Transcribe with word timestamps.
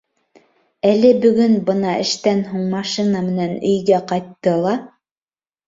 Әле 0.91 1.11
бөгөн 1.25 1.53
бына 1.67 1.91
эштән 2.07 2.41
һуң 2.55 2.65
машина 2.73 3.23
менән 3.29 3.55
өйгә 3.75 4.03
ҡайтты 4.15 4.59
ла: 4.67 4.77